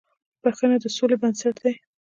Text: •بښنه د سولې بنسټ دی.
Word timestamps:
•بښنه 0.41 0.77
د 0.83 0.85
سولې 0.97 1.15
بنسټ 1.21 1.55
دی. 1.63 1.73